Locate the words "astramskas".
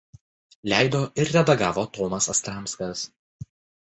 2.35-3.05